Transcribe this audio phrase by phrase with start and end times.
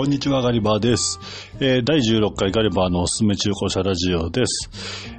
[0.00, 1.20] こんにちは、ガリバーです。
[1.60, 4.70] えー第16回ガリバーのおすすめ中古車ラジオです。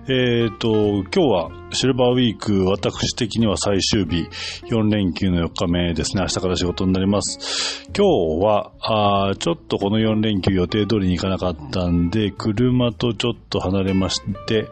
[0.09, 4.27] えっ、と、今日はシルバーウィーク、私的には最終日、
[4.71, 6.23] 4連休の4日目ですね。
[6.23, 7.91] 明日から仕事になります。
[7.95, 8.07] 今
[8.39, 14.65] 日は、あちょっとこの4連休予定通りに行かなかったんで、車とちょっと離れまして、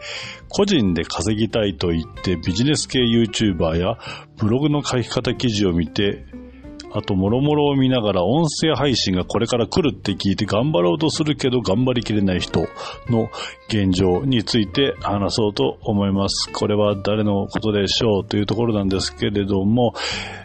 [0.47, 3.99] 個人で稼ぎたいと言ってビジネス系 YouTuber や
[4.37, 6.25] ブログの書き方記事を見て、
[6.93, 12.61] あと、もろもろを見ながら音声配信がこれから来るって聞いて頑張ろうとするけど頑張りきれない人
[13.09, 13.29] の
[13.67, 16.51] 現状について話そうと思います。
[16.51, 19.93] これは誰のことでしょうというところなんですけれども、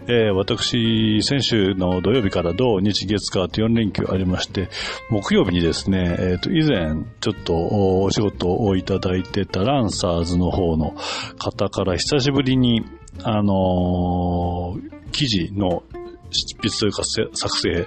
[0.06, 4.68] えー私、先週の土曜日から土日月火と4連休ありまして、
[5.10, 10.94] 木曜日にですね、えっ、と、以前ちょっとお仕事をいただいてたランサーズの方の
[11.38, 12.84] 方から久しぶりに、
[13.22, 15.84] あのー記事の
[16.34, 17.86] 執筆というか作成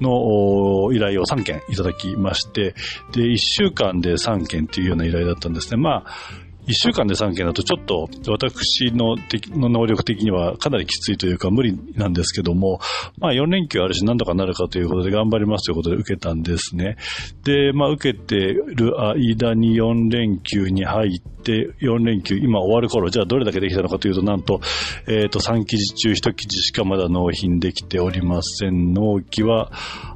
[0.00, 2.74] の依頼を3件いただきまして、
[3.12, 5.76] で、1週間で3件というような依頼だったんですね。
[5.76, 12.80] まあ、1週間で3件だとちょっと私の的の能力的にはかなりきついというか無理なんですけども、
[13.18, 16.96] まあ4連休あるし何とかなるかということで頑張りますということで受けたんですね。
[17.44, 24.60] で、まあ受けてる間に4連休に入って、4連休今終わる頃、じゃあどれだけできたのかというと、なんと、
[25.06, 28.94] えっ、と3記事中1記事しかまだ納品できておりません。
[28.94, 29.70] 納期は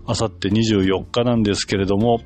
[0.06, 2.20] あさって24日なんですけれども、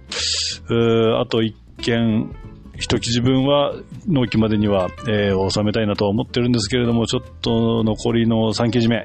[0.69, 2.34] うあと1件、
[2.78, 3.75] 一記事分は
[4.06, 9.05] 納期までには、えー収めたいなと思ってるんですけれども、ちょっと残りの3記事目、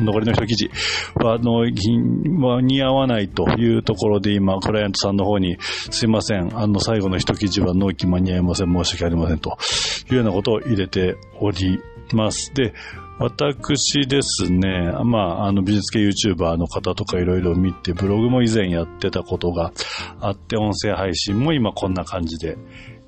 [0.00, 0.70] 残りの一記事
[1.14, 9.56] は納品間に合わないというところで今、クライアントさんの方に、すいません、あの最後の一記事は納期間に合いません、申し訳ありませんと
[10.10, 11.78] いうようなことを入れており
[12.12, 12.52] ます。
[12.54, 12.74] で、
[13.18, 19.72] 私ですね、まあ、あの、美術系 YouTuber の方とかいろいろ見て、ブログも以前やってたことが
[20.20, 22.56] あって、音声配信も今こんな感じで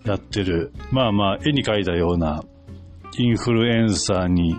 [0.04, 0.72] やってる。
[0.90, 2.44] まあまあ、絵に描いたような
[3.18, 4.56] インフルエンサーに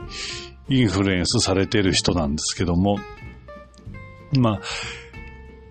[0.70, 2.98] インフルエンスされてる人なんですけども、
[4.38, 4.62] まあ、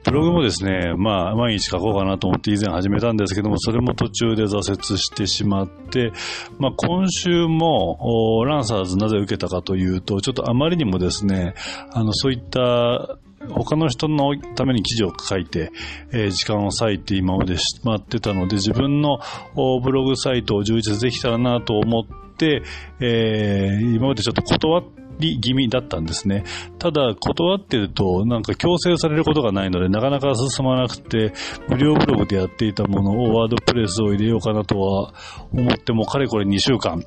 [0.04, 6.12] ブログもですね、まあ、毎日書こうかなと思って以前始めたんですけども、それも途中で挫折してしまって、
[6.58, 11.54] まあ、今週も、ランサーズなぜ受けたかというと、ちょっとあまりにもですね、
[11.92, 13.16] あの、そういった、
[13.50, 15.72] 他の人のために記事を書いて、
[16.12, 19.18] えー時間を割いて今までしまってたので、自分の
[19.54, 22.62] ブログサイトを充実できたらなと思って、
[23.00, 24.82] えー今までちょっと断
[25.18, 26.44] り気味だったんですね。
[26.78, 31.32] ただ、断ってると、なんか強制されることがないので、なかなか進まなくて、
[31.68, 35.14] 無料ブログでやっていたものをワードプレスを入れようかなとは
[35.52, 37.04] 思っても、かれこれ2週間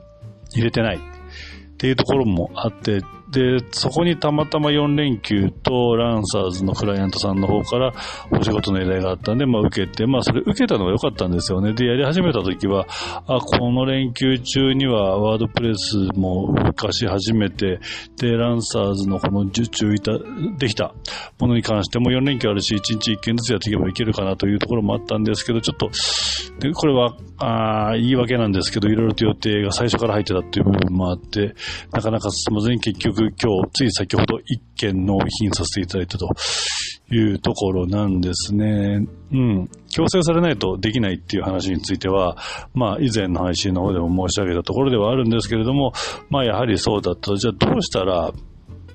[0.53, 0.99] 入れてないっ
[1.77, 3.01] ていうところもあって、
[3.35, 7.93] で、そこにたまたま4連休とランサーズのクライアントさんの方から
[8.31, 11.73] お仕事の依頼があったんで、まあ受けて、まあそれ受けたのが良かったんですよね。
[11.73, 12.87] で、やり始めた時は、
[13.27, 17.81] あ、この連休中にはワードプレスも動かし始めて、
[18.17, 20.13] で、ランサーズのこの受注いた、
[20.57, 20.93] できた
[21.37, 25.89] ものに関しても4連休あるし、1日1件ずつやっていけばいけるかなというところもあったんですけど、ちょっと、
[26.59, 31.53] でこれは、あ言い訳なんですけど、いろいろと予定が最初から入ってたっていう部分もあって、
[31.91, 34.41] なかなか進まずに結局今日、つい先ほど1
[34.75, 36.29] 件納品させていただいたと
[37.11, 39.05] いうところなんですね。
[39.31, 39.69] うん。
[39.89, 42.37] 強制されないとできないっていう話については、
[42.73, 45.93] まあ以前の配信の方でも申し上げたところではあるんですけれども、
[46.29, 47.35] まあやはりそうだった。
[47.35, 48.31] じゃあどうしたら、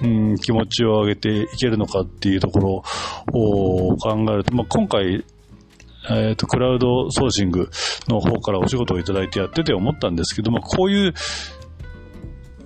[0.03, 2.83] うん、気持ちを上げていけるのかっていうところ
[3.33, 5.25] を考えると、まあ今回、
[6.09, 7.69] えっ、と、クラウドソーシング
[8.09, 11.15] の方からお仕事をいただいてやってて思ったんですけども、こういう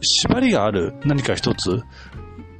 [0.05, 1.83] 縛りがある何か一つ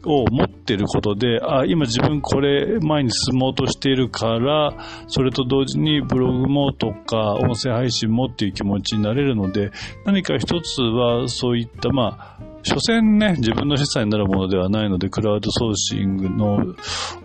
[0.07, 4.73] を持ってることで、あ、今自分これ前に進もうとしているから、
[5.07, 9.71] それと同時にブログもとか音声配信もっていう気持ちになれるので、
[10.05, 16.75] 何か一つはそういった、まあ、所詮ね、自分の資産になるものではないので、クラウドソーシングの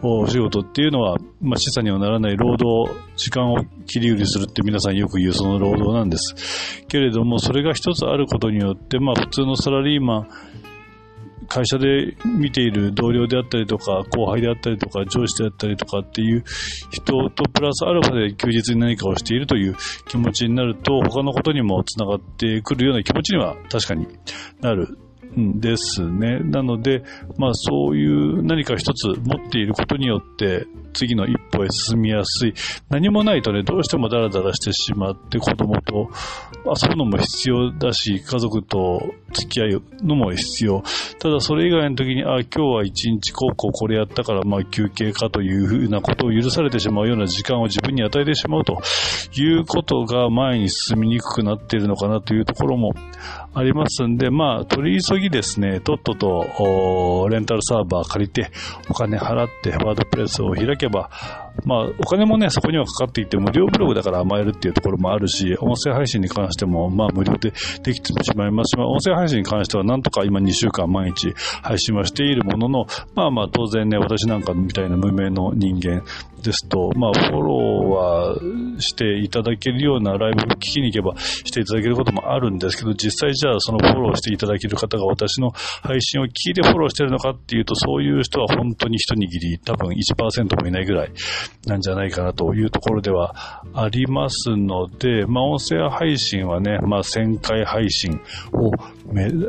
[0.02, 6.84] お仕事っていうのは、まあ、資産にはならない労働、時間を切り売りするって皆さんよく言うその労働なんです。
[6.88, 10.28] けれども、それが一つあることによって、まあ、普通のサラリーマン、
[11.48, 16.44] 会社で見ている同僚であったりとか、後輩であったりとか、上司であったりとかっていう
[16.92, 19.76] 人とプラスアルファで休日に何かをしているという
[20.08, 24.08] 気持ちになると、他のことにもつながってくるような気持ちには確かに
[24.62, 25.00] なる
[25.36, 26.40] ですね。
[26.40, 27.04] なので、
[27.38, 32.54] まあそういう何か一つ持っていることによって、次の一歩へ進みやすい。
[32.90, 36.10] 何もないとね、どうしてもダラダラしてしまって子供と
[36.66, 40.84] 遊ぶのも必要だし、家族と付き合うのも必要。
[41.20, 48.82] ただそれ以外の時に、あ、今日は一日こうこうこれやったから、まあ休憩かというふうなことを許されてしまうような時間を自分に与えてしまうと
[49.36, 52.94] いうことが前に進みにくくなっているのかなというところも
[53.54, 58.52] ありますんで、まあ取り急ぎですね、とっととレンタルサーバー借りて
[58.90, 61.10] お金払ってワードプレスを開けば、
[61.66, 67.54] まあ、お金もね、そこにはかかっていて、無料ブログだから甘えるっていうところもあるし、音声配信に関しても、まあ、無料で
[67.84, 68.70] できてしまいます。
[68.70, 76.04] し、まあ、音声配信に関しては、なんとか今2週間毎日配信はしているものの、まあまあ、当然ね、私なんかみたいな無名の人間
[76.42, 91.12] ですと、まあ、フォローはしていただけるようなライブを聞きに行けばしていただけることもあるんですけど、実際じゃあそのフォローしていただける方が私の配信を聞いてフォローしてるのかっていうと、そういう人は本当に一握り、多分1%もいないぐらい。
[91.66, 98.20] なんじゃないかなというところではありますので、まあ、音声配信はね、まあ、1000回配信
[98.54, 98.72] を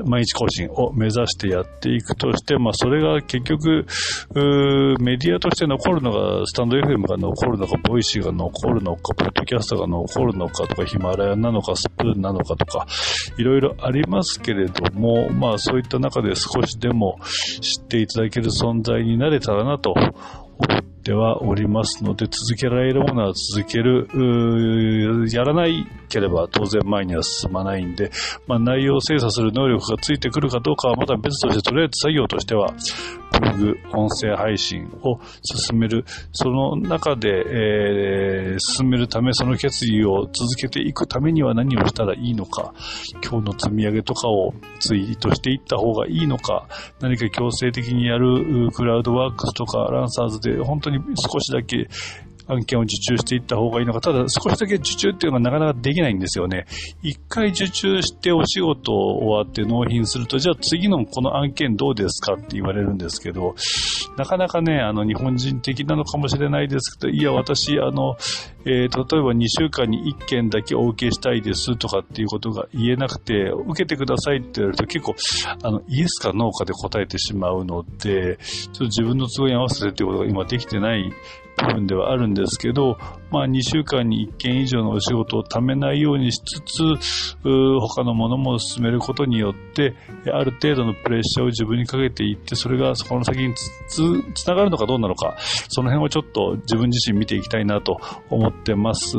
[0.06, 3.87] 毎日更新を目指してやっていくとして、まあ、それが結局、
[5.00, 12.86] メディアとして残るのが、スタンド FM が残るのか、ボイシーが残るのか、ポッドキャストが残るのかとか、ヒマラヤなのか、スプーンなのかとか、
[13.36, 17.18] いろいろありますけれども、まあ、そういった中で少しでも
[17.60, 20.08] 知っていただける存在になれたらなと思
[20.78, 24.08] ってはおりますので、続けられるものは続ける、
[25.32, 28.10] やらなければ当然前には進まないんで、
[28.46, 32.74] まあ、内容を精査する能力がついてくるかどうかはまた別として、とりあえず作業としては、
[33.40, 42.75] ブログ、音声配信を進める、その中で、えー、進めるため、その決意を続けていくためには何をしたらいいのか、
[43.25, 46.66] 今日の積み上げとかをツイートしていった方がいいのか、
[47.00, 51.88] 何か強制的にやるクラウドワークスとかランサーズで本当に少しだけ
[52.50, 56.67] 案件を受注していった方がいいのか、ただ少しだけ受注っていうのがなかなかできないんですよね。
[57.02, 63.55] 一回受注してお仕事終わって納品すると、じゃあ次のこの案件どうですかって言われるんですけど、
[64.17, 68.17] なかなかね、あの日本人的なのかもしれないですけど、いや私、あの、
[68.64, 75.14] えー、例えば2週間に1件だけお受けしたいですとかっていうことが言えなくて、受けてくださいって言われると結構、
[75.62, 81.11] あの、イエスかノーかで答えてしまうので、ちょっと自分の都合に合わせてっていうことが今できてない
[81.66, 82.98] 部分ではあるんですけど、
[83.30, 86.82] まあ2週間に1件以上のお仕事を貯めないようにしつつ、
[87.80, 89.94] 他のものも進めることによって、
[90.32, 93.70] ある程度のプレッシャーを自分にかけていって、それがそこの先につ
[94.34, 95.36] つながるのかどうなのか、
[95.68, 99.16] その辺をちょっと自分自身見ていきたいなと思ってます。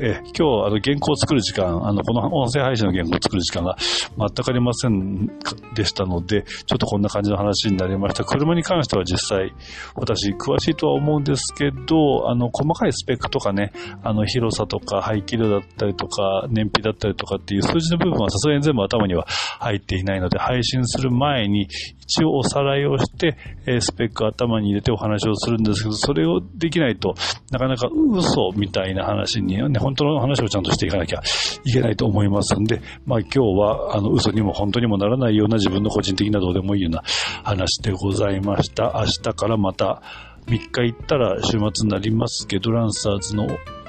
[0.00, 3.76] え今日、あの、原稿を作る時間、あの、この音声配信の原稿を作る時間が
[4.18, 5.26] 全くありません
[5.74, 8.24] でしたので、ちょっとこんな感じの話になりました。
[8.24, 9.52] 車に関しては実際、
[9.94, 19.26] 私、詳しいとは思うんですけど、あの、細かいスペックとかね、あの、広さとか排気量だったりとか、燃費だったりとかっていう数字の部分はさすがに全部頭には
[19.60, 21.68] 入っていないので、配信する前に
[22.08, 23.36] 一応おさらいをして、
[23.66, 27.14] えスペック頭に入れてお話をするんですけど、それをできないと
[27.50, 31.20] なかなか嘘みたいな話にね、本当の話をちゃんとしていかなきゃ
[31.64, 37.02] いけないと思いますんで、まあ今日はあの嘘にも本当にもならないような自分の個人的などうでもいいような
[37.44, 38.94] 話でございました。
[38.94, 40.02] 明日からまた
[40.48, 43.46] 3日行ったら週末になりますけど、ランサーズの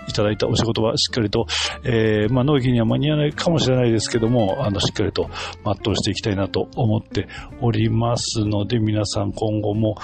[0.08, 1.46] いただいたお仕事はしっかりと、
[1.84, 5.30] えー、まあ、納期には間に合わないかもしれないですけども、あの、しっかりと
[5.64, 7.28] 全うしていきたいなと思って
[7.62, 9.96] おりますので、皆さん今後も、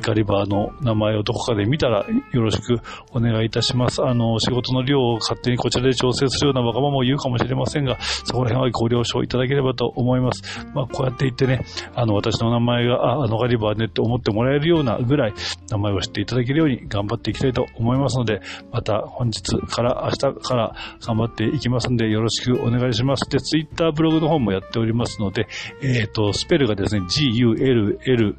[0.00, 2.80] ガリバーの名前をどこかで見たらよろしく
[3.12, 4.02] お願いいたします。
[4.02, 10.66] あの、仕事の量を勝手にこちらで調整するようなわがままを言うかもしれませんが、そこら辺はご了承いただければと思います。
[10.74, 11.64] まあ、こうやって言ってね、
[11.94, 15.34] あの、私の名前が、あ、あのガリバーねって思ってもらえるようなぐらい、
[15.70, 18.40] 名前を知っていただけるように頑張っていきたいと思いますので、
[18.72, 23.28] また本日から明日から頑張っていきますので、よろしくお願いします。
[23.30, 25.48] で、ツイッターブログの方もやっておりますので、
[25.82, 28.36] えっ、ー、と、スペルがですね、G-U-L-L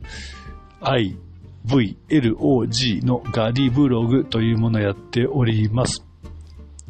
[0.85, 6.05] IVLOG のガリブログというものをやっております。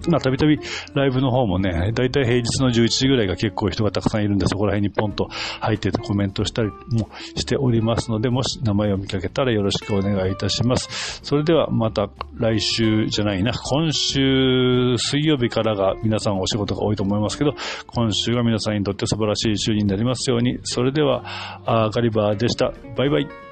[0.09, 0.59] まあ、たびたび
[0.93, 5.29] ライブの方もね、だいたい平日の11時ぐらいが結構人がたくさんいるんで、そこら辺にポンと
[5.61, 11.21] 入っててコメントしたりもしておりますので、もし名前を見かけたらよろしくお願いいたします。
[11.23, 17.55] それではまた来週じゃないな、今週水曜日からが皆さんお仕事が多いと思いますけど、
[17.87, 21.23] 今週が皆さんにとって素晴らしい週になりますように、それでは、
[21.65, 22.73] あガリバーでした。
[22.97, 23.44] バイバイ。